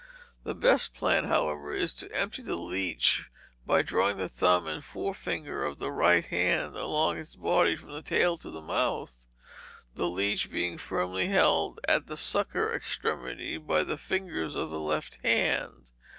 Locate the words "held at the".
11.27-12.17